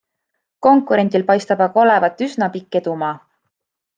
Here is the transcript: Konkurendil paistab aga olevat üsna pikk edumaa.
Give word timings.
Konkurendil 0.67 1.25
paistab 1.27 1.61
aga 1.67 1.83
olevat 1.83 2.25
üsna 2.29 2.49
pikk 2.57 2.79
edumaa. 2.83 3.13